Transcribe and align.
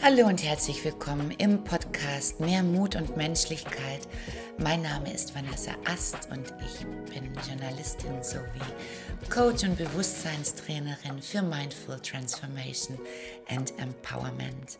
Hallo 0.00 0.28
und 0.28 0.44
herzlich 0.44 0.84
willkommen 0.84 1.32
im 1.32 1.64
Podcast 1.64 2.38
Mehr 2.38 2.62
Mut 2.62 2.94
und 2.94 3.16
Menschlichkeit. 3.16 4.06
Mein 4.56 4.82
Name 4.82 5.12
ist 5.12 5.34
Vanessa 5.34 5.72
Ast 5.86 6.28
und 6.30 6.54
ich 6.64 6.86
bin 7.12 7.32
Journalistin 7.48 8.22
sowie 8.22 8.62
Coach 9.28 9.64
und 9.64 9.76
Bewusstseinstrainerin 9.76 11.20
für 11.20 11.42
Mindful 11.42 11.98
Transformation 11.98 12.96
and 13.48 13.76
Empowerment. 13.80 14.78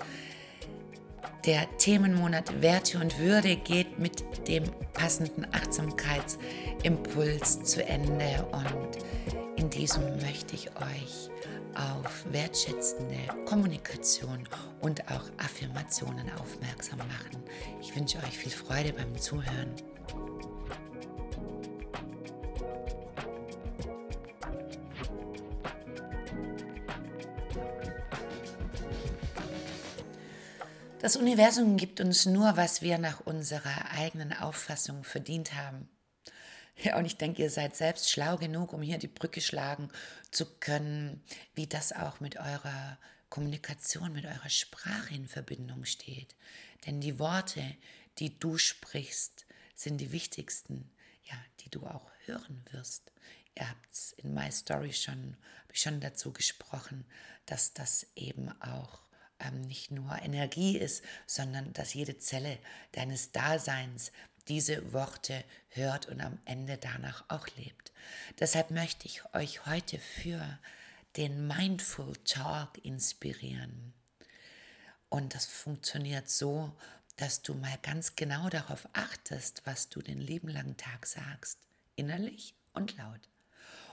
Der 1.44 1.66
Themenmonat 1.78 2.62
Werte 2.62 2.98
und 2.98 3.18
Würde 3.18 3.56
geht 3.56 3.98
mit 3.98 4.46
dem 4.46 4.62
passenden 4.92 5.48
Achtsamkeitsimpuls 5.52 7.64
zu 7.64 7.84
Ende 7.84 8.46
und 8.52 8.98
in 9.56 9.68
diesem 9.68 10.16
möchte 10.18 10.54
ich 10.54 10.68
euch 10.76 11.28
auf 11.74 12.24
wertschätzende 12.32 13.16
Kommunikation 13.44 14.48
und 14.80 15.02
auch 15.10 15.24
Affirmationen 15.38 16.30
aufmerksam 16.38 16.98
machen. 16.98 17.42
Ich 17.80 17.94
wünsche 17.96 18.18
euch 18.18 18.38
viel 18.38 18.52
Freude 18.52 18.92
beim 18.92 19.16
Zuhören. 19.18 19.74
Das 31.00 31.16
Universum 31.16 31.76
gibt 31.76 32.00
uns 32.00 32.26
nur, 32.26 32.56
was 32.56 32.82
wir 32.82 32.98
nach 32.98 33.20
unserer 33.20 33.92
eigenen 33.96 34.32
Auffassung 34.32 35.04
verdient 35.04 35.54
haben. 35.54 35.88
Ja, 36.80 36.96
und 36.96 37.06
ich 37.06 37.16
denke, 37.16 37.42
ihr 37.42 37.50
seid 37.50 37.74
selbst 37.74 38.10
schlau 38.10 38.36
genug, 38.36 38.72
um 38.72 38.82
hier 38.82 38.98
die 38.98 39.08
Brücke 39.08 39.40
schlagen 39.40 39.90
zu 40.30 40.46
können, 40.60 41.22
wie 41.54 41.66
das 41.66 41.92
auch 41.92 42.20
mit 42.20 42.36
eurer 42.36 42.98
Kommunikation, 43.30 44.12
mit 44.12 44.24
eurer 44.24 44.48
Sprache 44.48 45.14
in 45.14 45.26
Verbindung 45.26 45.84
steht. 45.84 46.36
Denn 46.86 47.00
die 47.00 47.18
Worte, 47.18 47.62
die 48.18 48.38
du 48.38 48.58
sprichst, 48.58 49.46
sind 49.74 49.98
die 49.98 50.12
wichtigsten, 50.12 50.88
ja, 51.24 51.36
die 51.60 51.70
du 51.70 51.84
auch 51.84 52.10
hören 52.26 52.64
wirst. 52.70 53.10
Ihr 53.56 53.68
habt 53.68 53.92
es 53.92 54.12
in 54.12 54.32
My 54.32 54.50
Story 54.52 54.92
schon, 54.92 55.36
schon 55.72 56.00
dazu 56.00 56.32
gesprochen, 56.32 57.04
dass 57.46 57.72
das 57.72 58.06
eben 58.14 58.50
auch 58.62 59.00
ähm, 59.40 59.62
nicht 59.62 59.90
nur 59.90 60.20
Energie 60.22 60.78
ist, 60.78 61.02
sondern 61.26 61.72
dass 61.72 61.94
jede 61.94 62.18
Zelle 62.18 62.58
deines 62.92 63.32
Daseins 63.32 64.12
diese 64.48 64.92
Worte 64.92 65.44
hört 65.68 66.06
und 66.06 66.20
am 66.20 66.38
Ende 66.44 66.78
danach 66.78 67.24
auch 67.28 67.46
lebt. 67.56 67.92
Deshalb 68.38 68.70
möchte 68.70 69.06
ich 69.06 69.22
euch 69.34 69.66
heute 69.66 69.98
für 69.98 70.58
den 71.16 71.46
Mindful 71.46 72.16
Talk 72.24 72.78
inspirieren. 72.84 73.92
Und 75.08 75.34
das 75.34 75.46
funktioniert 75.46 76.28
so, 76.28 76.76
dass 77.16 77.42
du 77.42 77.54
mal 77.54 77.78
ganz 77.82 78.14
genau 78.14 78.48
darauf 78.48 78.88
achtest, 78.92 79.62
was 79.64 79.88
du 79.88 80.00
den 80.00 80.20
lieben 80.20 80.48
langen 80.48 80.76
Tag 80.76 81.06
sagst, 81.06 81.58
innerlich 81.96 82.54
und 82.72 82.96
laut. 82.96 83.28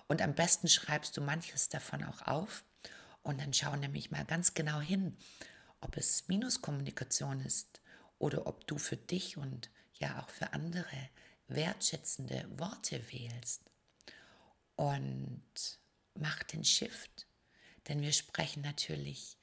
Und 0.08 0.22
am 0.22 0.36
besten 0.36 0.68
schreibst 0.68 1.18
du 1.18 1.22
manches 1.22 1.70
davon 1.70 2.04
auch 2.04 2.22
auf 2.22 2.64
und 3.24 3.42
dann 3.42 3.54
schau 3.54 3.76
nämlich 3.76 4.12
mal 4.12 4.26
ganz 4.26 4.54
genau 4.54 4.80
hin, 4.80 5.18
ob 5.82 5.98
es 5.98 6.28
Minuskommunikation 6.28 7.42
ist 7.42 7.82
oder 8.20 8.46
ob 8.46 8.68
du 8.68 8.78
für 8.78 8.98
dich 8.98 9.38
und 9.38 9.72
ja 10.00 10.22
auch 10.22 10.30
für 10.30 10.54
andere 10.54 11.10
wertschätzende 11.48 12.46
Worte 12.58 13.12
wählst. 13.12 13.62
Und 14.76 15.80
mach 16.16 16.44
den 16.44 16.64
Shift. 16.64 17.28
Denn 17.88 18.02
wir 18.02 18.14
sprechen 18.14 18.62
natürlich 18.62 19.38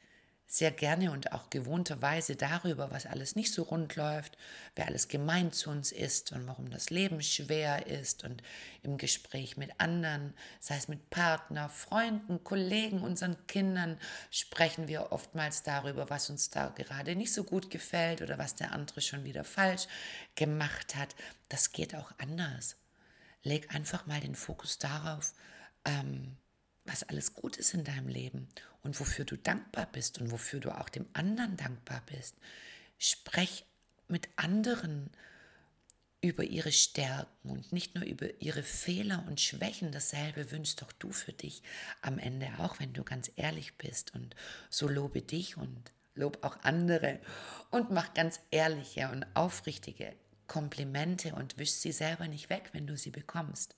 sehr 0.52 0.70
gerne 0.70 1.12
und 1.12 1.32
auch 1.32 1.48
gewohnterweise 1.48 2.36
darüber, 2.36 2.90
was 2.90 3.06
alles 3.06 3.36
nicht 3.36 3.54
so 3.54 3.62
rund 3.62 3.96
läuft, 3.96 4.36
wer 4.76 4.86
alles 4.86 5.08
gemein 5.08 5.50
zu 5.50 5.70
uns 5.70 5.92
ist 5.92 6.30
und 6.32 6.46
warum 6.46 6.68
das 6.68 6.90
Leben 6.90 7.22
schwer 7.22 7.86
ist 7.86 8.22
und 8.22 8.42
im 8.82 8.98
Gespräch 8.98 9.56
mit 9.56 9.70
anderen, 9.80 10.34
sei 10.60 10.76
es 10.76 10.88
mit 10.88 11.08
Partner, 11.08 11.70
Freunden, 11.70 12.44
Kollegen, 12.44 13.00
unseren 13.00 13.38
Kindern, 13.46 13.98
sprechen 14.30 14.88
wir 14.88 15.10
oftmals 15.10 15.62
darüber, 15.62 16.10
was 16.10 16.28
uns 16.28 16.50
da 16.50 16.68
gerade 16.68 17.16
nicht 17.16 17.32
so 17.32 17.44
gut 17.44 17.70
gefällt 17.70 18.20
oder 18.20 18.36
was 18.36 18.54
der 18.54 18.72
andere 18.72 19.00
schon 19.00 19.24
wieder 19.24 19.44
falsch 19.44 19.86
gemacht 20.34 20.96
hat. 20.96 21.16
Das 21.48 21.72
geht 21.72 21.94
auch 21.94 22.12
anders. 22.18 22.76
Leg 23.42 23.74
einfach 23.74 24.04
mal 24.04 24.20
den 24.20 24.34
Fokus 24.34 24.78
darauf, 24.78 25.32
ähm, 25.86 26.36
was 26.84 27.02
alles 27.04 27.34
gut 27.34 27.56
ist 27.56 27.74
in 27.74 27.84
deinem 27.84 28.08
Leben 28.08 28.48
und 28.82 28.98
wofür 28.98 29.24
du 29.24 29.36
dankbar 29.36 29.86
bist 29.90 30.20
und 30.20 30.30
wofür 30.30 30.60
du 30.60 30.76
auch 30.76 30.88
dem 30.88 31.06
anderen 31.12 31.56
dankbar 31.56 32.02
bist. 32.06 32.36
Sprech 32.98 33.64
mit 34.08 34.28
anderen 34.36 35.10
über 36.22 36.44
ihre 36.44 36.72
Stärken 36.72 37.50
und 37.50 37.72
nicht 37.72 37.94
nur 37.96 38.04
über 38.04 38.40
ihre 38.40 38.62
Fehler 38.62 39.24
und 39.26 39.40
Schwächen. 39.40 39.90
Dasselbe 39.90 40.50
wünschst 40.52 40.80
doch 40.80 40.92
du 40.92 41.10
für 41.10 41.32
dich 41.32 41.62
am 42.00 42.18
Ende 42.18 42.48
auch, 42.58 42.78
wenn 42.78 42.92
du 42.92 43.02
ganz 43.02 43.30
ehrlich 43.36 43.76
bist. 43.76 44.14
Und 44.14 44.36
so 44.70 44.88
lobe 44.88 45.20
dich 45.20 45.56
und 45.56 45.92
lob 46.14 46.38
auch 46.44 46.58
andere 46.62 47.18
und 47.70 47.90
mach 47.90 48.14
ganz 48.14 48.40
ehrliche 48.50 49.08
und 49.08 49.26
aufrichtige 49.34 50.14
Komplimente 50.46 51.34
und 51.34 51.58
wisch 51.58 51.72
sie 51.72 51.92
selber 51.92 52.28
nicht 52.28 52.50
weg, 52.50 52.70
wenn 52.72 52.86
du 52.86 52.96
sie 52.96 53.10
bekommst. 53.10 53.74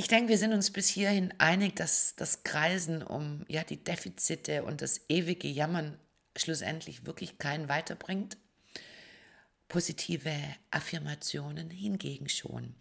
Ich 0.00 0.08
denke, 0.08 0.30
wir 0.30 0.38
sind 0.38 0.54
uns 0.54 0.70
bis 0.70 0.88
hierhin 0.88 1.34
einig, 1.36 1.76
dass 1.76 2.14
das 2.16 2.42
Kreisen 2.42 3.02
um 3.02 3.44
ja, 3.48 3.64
die 3.64 3.84
Defizite 3.84 4.64
und 4.64 4.80
das 4.80 5.02
ewige 5.10 5.46
Jammern 5.46 5.98
schlussendlich 6.34 7.04
wirklich 7.04 7.36
keinen 7.36 7.68
weiterbringt. 7.68 8.38
Positive 9.68 10.32
Affirmationen 10.70 11.68
hingegen 11.68 12.30
schon. 12.30 12.74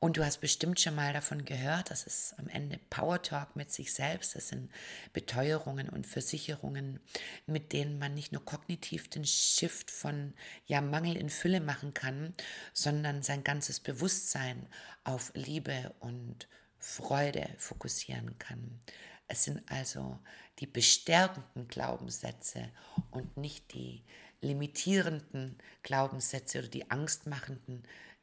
Und 0.00 0.16
du 0.16 0.24
hast 0.24 0.40
bestimmt 0.40 0.80
schon 0.80 0.94
mal 0.94 1.12
davon 1.12 1.44
gehört, 1.44 1.90
dass 1.90 2.06
es 2.06 2.34
am 2.38 2.48
Ende 2.48 2.78
Power 2.90 3.22
Talk 3.22 3.56
mit 3.56 3.72
sich 3.72 3.92
selbst, 3.94 4.34
das 4.34 4.48
sind 4.48 4.70
Beteuerungen 5.12 5.88
und 5.88 6.06
Versicherungen, 6.06 7.00
mit 7.46 7.72
denen 7.72 7.98
man 7.98 8.14
nicht 8.14 8.32
nur 8.32 8.44
kognitiv 8.44 9.08
den 9.08 9.24
Shift 9.24 9.90
von 9.90 10.34
ja, 10.66 10.80
Mangel 10.80 11.16
in 11.16 11.30
Fülle 11.30 11.60
machen 11.60 11.94
kann, 11.94 12.34
sondern 12.72 13.22
sein 13.22 13.44
ganzes 13.44 13.80
Bewusstsein 13.80 14.68
auf 15.04 15.32
Liebe 15.34 15.94
und 16.00 16.48
Freude 16.78 17.48
fokussieren 17.56 18.38
kann. 18.38 18.80
Es 19.26 19.44
sind 19.44 19.62
also 19.70 20.18
die 20.58 20.66
bestärkenden 20.66 21.66
Glaubenssätze 21.66 22.70
und 23.10 23.36
nicht 23.36 23.72
die 23.72 24.04
limitierenden 24.42 25.56
Glaubenssätze 25.82 26.58
oder 26.58 26.68
die 26.68 26.90
angstmachenden, 26.90 27.82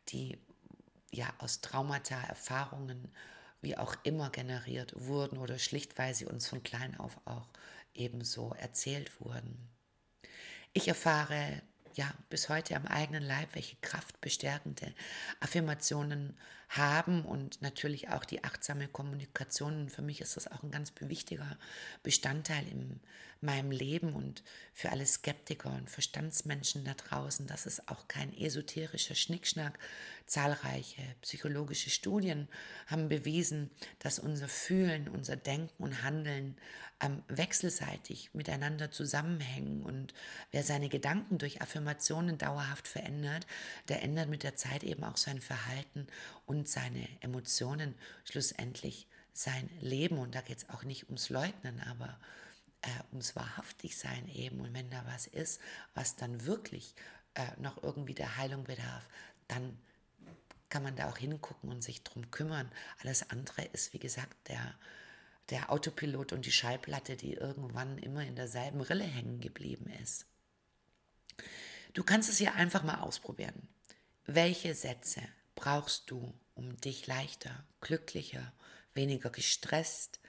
die 0.09 0.37
ja 1.11 1.33
aus 1.39 1.61
Traumata, 1.61 2.19
Erfahrungen, 2.23 3.13
wie 3.61 3.77
auch 3.77 3.95
immer 4.03 4.29
generiert 4.31 4.93
wurden 4.95 5.37
oder 5.37 5.59
schlichtweise 5.59 6.27
uns 6.29 6.47
von 6.47 6.63
klein 6.63 6.97
auf 6.99 7.19
auch 7.25 7.49
ebenso 7.93 8.53
erzählt 8.53 9.19
wurden. 9.21 9.69
Ich 10.73 10.87
erfahre 10.87 11.61
ja 11.97 12.13
bis 12.29 12.49
heute 12.49 12.75
am 12.75 12.85
eigenen 12.85 13.23
Leib, 13.23 13.49
welche 13.53 13.75
kraftbestärkende 13.81 14.93
Affirmationen 15.39 16.37
haben 16.69 17.25
und 17.25 17.61
natürlich 17.61 18.09
auch 18.09 18.23
die 18.23 18.43
achtsame 18.43 18.87
Kommunikation. 18.87 19.89
Für 19.89 20.01
mich 20.01 20.21
ist 20.21 20.37
das 20.37 20.49
auch 20.49 20.63
ein 20.63 20.71
ganz 20.71 20.93
wichtiger 21.01 21.57
Bestandteil 22.01 22.65
in 22.67 23.01
meinem 23.41 23.71
Leben 23.71 24.13
und 24.13 24.43
für 24.73 24.91
alle 24.91 25.05
Skeptiker 25.05 25.73
und 25.73 25.89
Verstandsmenschen 25.89 26.85
da 26.85 26.93
draußen. 26.93 27.47
Das 27.47 27.65
ist 27.65 27.89
auch 27.89 28.07
kein 28.07 28.33
esoterischer 28.37 29.15
Schnickschnack. 29.15 29.79
Zahlreiche 30.27 31.01
psychologische 31.21 31.89
Studien 31.89 32.47
haben 32.87 33.09
bewiesen, 33.09 33.69
dass 33.99 34.19
unser 34.19 34.47
Fühlen, 34.47 35.09
unser 35.09 35.35
Denken 35.35 35.83
und 35.83 36.03
Handeln 36.03 36.55
ähm, 37.01 37.23
wechselseitig 37.27 38.33
miteinander 38.33 38.91
zusammenhängen. 38.91 39.83
Und 39.83 40.13
wer 40.51 40.63
seine 40.63 40.87
Gedanken 40.87 41.37
durch 41.37 41.61
Affirmationen 41.61 42.37
dauerhaft 42.37 42.87
verändert, 42.87 43.47
der 43.89 44.03
ändert 44.03 44.29
mit 44.29 44.43
der 44.43 44.55
Zeit 44.55 44.83
eben 44.83 45.03
auch 45.03 45.17
sein 45.17 45.41
Verhalten 45.41 46.07
und 46.45 46.69
seine 46.69 47.07
Emotionen, 47.21 47.95
schlussendlich 48.23 49.07
sein 49.33 49.69
Leben. 49.79 50.17
Und 50.19 50.35
da 50.35 50.41
geht 50.41 50.59
es 50.59 50.69
auch 50.69 50.83
nicht 50.83 51.05
ums 51.05 51.29
Leugnen, 51.29 51.81
aber 51.81 52.19
äh, 52.81 52.89
ums 53.11 53.35
Wahrhaftigsein 53.35 54.27
eben. 54.29 54.59
Und 54.59 54.73
wenn 54.73 54.89
da 54.89 55.03
was 55.07 55.27
ist, 55.27 55.59
was 55.95 56.15
dann 56.15 56.45
wirklich 56.45 56.93
äh, 57.33 57.45
noch 57.59 57.81
irgendwie 57.81 58.13
der 58.13 58.37
Heilung 58.37 58.63
bedarf, 58.63 59.07
dann 59.47 59.77
kann 60.69 60.83
man 60.83 60.95
da 60.95 61.09
auch 61.09 61.17
hingucken 61.17 61.69
und 61.69 61.83
sich 61.83 62.03
drum 62.03 62.31
kümmern. 62.31 62.71
Alles 63.01 63.29
andere 63.29 63.63
ist, 63.65 63.93
wie 63.93 63.99
gesagt, 63.99 64.35
der, 64.47 64.73
der 65.49 65.71
Autopilot 65.71 66.33
und 66.33 66.45
die 66.45 66.51
Schallplatte, 66.51 67.17
die 67.17 67.33
irgendwann 67.33 67.97
immer 67.97 68.25
in 68.25 68.35
derselben 68.35 68.81
Rille 68.81 69.03
hängen 69.03 69.39
geblieben 69.39 69.89
ist. 70.01 70.25
Du 71.93 72.03
kannst 72.03 72.29
es 72.29 72.39
ja 72.39 72.53
einfach 72.53 72.83
mal 72.83 73.01
ausprobieren. 73.01 73.67
Welche 74.25 74.75
Sätze 74.75 75.21
brauchst 75.55 76.09
du, 76.09 76.33
um 76.53 76.77
dich 76.77 77.07
leichter, 77.07 77.65
glücklicher, 77.81 78.53
weniger 78.93 79.29
gestresst, 79.29 80.19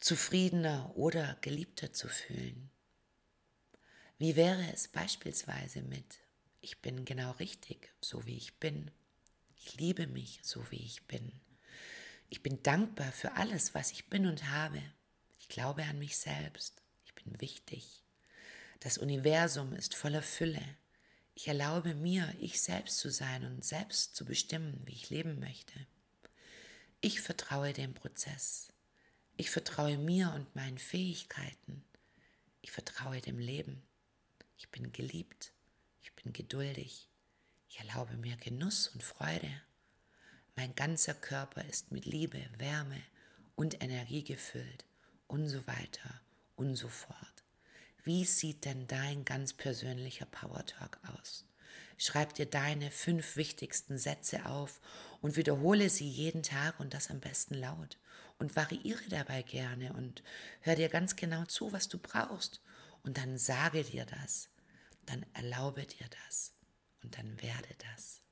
zufriedener 0.00 0.92
oder 0.96 1.36
geliebter 1.42 1.92
zu 1.92 2.08
fühlen? 2.08 2.70
Wie 4.16 4.36
wäre 4.36 4.72
es 4.72 4.88
beispielsweise 4.88 5.82
mit, 5.82 6.20
ich 6.60 6.80
bin 6.80 7.04
genau 7.04 7.32
richtig, 7.32 7.92
so 8.00 8.24
wie 8.24 8.36
ich 8.36 8.58
bin. 8.58 8.90
Ich 9.56 9.76
liebe 9.76 10.06
mich, 10.06 10.40
so 10.42 10.70
wie 10.70 10.82
ich 10.82 11.02
bin. 11.02 11.32
Ich 12.34 12.42
bin 12.42 12.60
dankbar 12.64 13.12
für 13.12 13.34
alles, 13.34 13.76
was 13.76 13.92
ich 13.92 14.06
bin 14.06 14.26
und 14.26 14.50
habe. 14.50 14.82
Ich 15.38 15.46
glaube 15.46 15.84
an 15.84 16.00
mich 16.00 16.16
selbst. 16.18 16.82
Ich 17.04 17.14
bin 17.14 17.40
wichtig. 17.40 18.02
Das 18.80 18.98
Universum 18.98 19.72
ist 19.72 19.94
voller 19.94 20.20
Fülle. 20.20 20.60
Ich 21.36 21.46
erlaube 21.46 21.94
mir, 21.94 22.34
ich 22.40 22.60
selbst 22.60 22.98
zu 22.98 23.08
sein 23.08 23.44
und 23.44 23.64
selbst 23.64 24.16
zu 24.16 24.24
bestimmen, 24.24 24.82
wie 24.84 24.94
ich 24.94 25.10
leben 25.10 25.38
möchte. 25.38 25.74
Ich 27.00 27.20
vertraue 27.20 27.72
dem 27.72 27.94
Prozess. 27.94 28.72
Ich 29.36 29.52
vertraue 29.52 29.96
mir 29.96 30.32
und 30.32 30.56
meinen 30.56 30.78
Fähigkeiten. 30.78 31.84
Ich 32.62 32.72
vertraue 32.72 33.20
dem 33.20 33.38
Leben. 33.38 33.80
Ich 34.56 34.68
bin 34.70 34.90
geliebt. 34.90 35.52
Ich 36.02 36.12
bin 36.14 36.32
geduldig. 36.32 37.08
Ich 37.68 37.78
erlaube 37.78 38.16
mir 38.16 38.36
Genuss 38.38 38.88
und 38.88 39.04
Freude. 39.04 39.62
Mein 40.56 40.74
ganzer 40.74 41.14
Körper 41.14 41.64
ist 41.64 41.90
mit 41.90 42.06
Liebe, 42.06 42.40
Wärme 42.58 43.02
und 43.56 43.82
Energie 43.82 44.22
gefüllt 44.22 44.84
und 45.26 45.48
so 45.48 45.66
weiter 45.66 46.20
und 46.54 46.76
so 46.76 46.88
fort. 46.88 47.44
Wie 48.04 48.24
sieht 48.24 48.64
denn 48.64 48.86
dein 48.86 49.24
ganz 49.24 49.52
persönlicher 49.52 50.26
Power 50.26 50.64
Talk 50.64 51.00
aus? 51.16 51.44
Schreib 51.96 52.34
dir 52.34 52.46
deine 52.46 52.90
fünf 52.90 53.36
wichtigsten 53.36 53.98
Sätze 53.98 54.46
auf 54.46 54.80
und 55.20 55.36
wiederhole 55.36 55.88
sie 55.90 56.08
jeden 56.08 56.42
Tag 56.42 56.78
und 56.80 56.94
das 56.94 57.10
am 57.10 57.20
besten 57.20 57.54
laut. 57.54 57.98
Und 58.38 58.56
variiere 58.56 59.08
dabei 59.08 59.42
gerne 59.42 59.92
und 59.92 60.22
hör 60.60 60.74
dir 60.74 60.88
ganz 60.88 61.16
genau 61.16 61.44
zu, 61.44 61.72
was 61.72 61.88
du 61.88 61.98
brauchst. 61.98 62.60
Und 63.04 63.16
dann 63.16 63.38
sage 63.38 63.84
dir 63.84 64.06
das, 64.06 64.48
dann 65.06 65.24
erlaube 65.34 65.86
dir 65.86 66.06
das 66.24 66.52
und 67.02 67.16
dann 67.16 67.40
werde 67.40 67.74
das. 67.92 68.23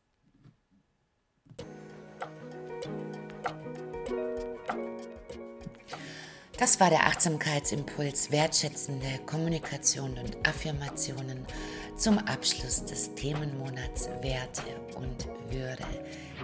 Das 6.62 6.78
war 6.78 6.90
der 6.90 7.08
Achtsamkeitsimpuls, 7.08 8.30
wertschätzende 8.30 9.18
Kommunikation 9.26 10.16
und 10.16 10.46
Affirmationen 10.46 11.44
zum 11.96 12.18
Abschluss 12.18 12.84
des 12.84 13.12
Themenmonats 13.16 14.08
Werte 14.20 14.62
und 14.94 15.26
Würde. 15.50 15.84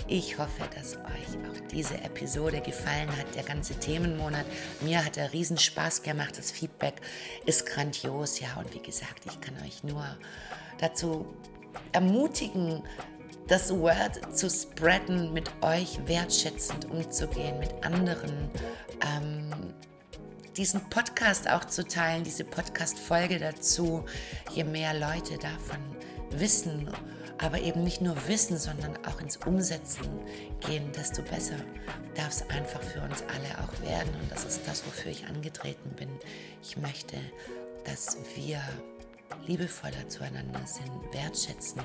Ich 0.09 0.37
hoffe, 0.37 0.69
dass 0.75 0.97
euch 0.97 1.39
auch 1.49 1.69
diese 1.71 1.95
Episode 1.99 2.61
gefallen 2.61 3.09
hat, 3.17 3.33
der 3.37 3.45
ganze 3.45 3.75
Themenmonat. 3.77 4.45
Mir 4.81 5.05
hat 5.05 5.17
er 5.19 5.33
riesen 5.33 5.57
Spaß 5.57 6.03
gemacht, 6.03 6.37
das 6.37 6.51
Feedback 6.51 6.95
ist 7.47 7.67
grandios, 7.67 8.41
ja, 8.41 8.57
und 8.57 8.75
wie 8.75 8.83
gesagt, 8.83 9.25
ich 9.27 9.41
kann 9.41 9.55
euch 9.65 9.85
nur 9.85 10.05
dazu 10.79 11.27
ermutigen, 11.93 12.83
das 13.49 13.71
Word 13.71 14.37
zu 14.37 14.51
spreaden, 14.51 15.33
mit 15.33 15.51
euch 15.63 15.99
wertschätzend 16.07 16.91
umzugehen, 16.91 17.59
mit 17.59 17.73
anderen 17.83 18.51
ähm, 19.01 19.75
diesen 20.57 20.89
Podcast 20.91 21.49
auch 21.49 21.65
zu 21.65 21.87
teilen, 21.87 22.25
diese 22.25 22.45
Podcast-Folge 22.45 23.39
dazu, 23.39 24.05
je 24.53 24.65
mehr 24.65 24.93
Leute 24.93 25.39
davon 25.39 25.79
wissen, 26.31 26.91
aber 27.39 27.61
eben 27.61 27.85
nicht 27.85 28.03
nur 28.03 28.17
wissen, 28.27 28.59
sondern 28.59 28.97
auch 29.07 29.21
ins 29.21 29.39
Umsetzen 29.39 30.09
gehen, 30.67 30.91
desto 30.93 31.23
besser 31.23 31.57
darf 32.17 32.31
es 32.31 32.51
einfach 32.51 32.83
für 32.83 33.01
uns 33.01 33.23
alle 33.29 33.65
auch 33.65 33.89
werden. 33.89 34.13
Und 34.21 34.31
das 34.31 34.45
ist 34.45 34.67
das, 34.67 34.85
wofür 34.85 35.13
ich 35.13 35.27
angetreten 35.27 35.91
bin. 35.97 36.11
Ich 36.63 36.77
möchte, 36.77 37.17
dass 37.85 38.19
wir 38.35 38.61
liebevoller 39.47 40.09
zueinander 40.09 40.61
sind, 40.67 40.91
wertschätzender, 41.13 41.85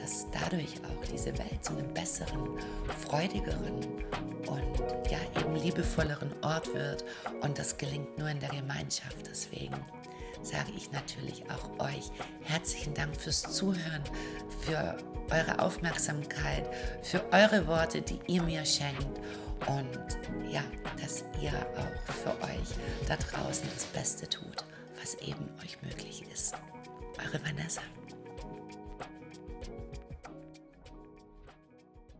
dass 0.00 0.26
dadurch 0.30 0.74
auch 0.84 1.04
diese 1.12 1.36
Welt 1.38 1.64
zu 1.64 1.72
einem 1.72 1.92
besseren, 1.92 2.58
freudigeren 3.04 3.80
und 4.46 5.10
ja 5.10 5.18
eben 5.40 5.56
liebevolleren 5.56 6.32
Ort 6.42 6.72
wird. 6.74 7.04
Und 7.42 7.58
das 7.58 7.76
gelingt 7.76 8.16
nur 8.18 8.28
in 8.28 8.40
der 8.40 8.50
Gemeinschaft. 8.50 9.26
Deswegen 9.28 9.76
sage 10.42 10.72
ich 10.76 10.90
natürlich 10.92 11.44
auch 11.50 11.84
euch 11.84 12.10
herzlichen 12.44 12.94
Dank 12.94 13.16
fürs 13.16 13.42
Zuhören, 13.42 14.02
für 14.60 14.96
eure 15.30 15.58
Aufmerksamkeit, 15.58 16.66
für 17.02 17.22
eure 17.32 17.66
Worte, 17.66 18.00
die 18.00 18.18
ihr 18.26 18.42
mir 18.42 18.64
schenkt. 18.64 19.20
Und 19.66 20.18
ja, 20.50 20.62
dass 21.02 21.24
ihr 21.42 21.52
auch 21.52 22.12
für 22.12 22.30
euch 22.44 22.68
da 23.06 23.16
draußen 23.16 23.68
das 23.74 23.84
Beste 23.86 24.28
tut 24.28 24.64
was 25.00 25.14
eben 25.14 25.48
euch 25.62 25.80
möglich 25.82 26.24
ist. 26.32 26.54
Eure 27.18 27.42
Vanessa. 27.44 27.82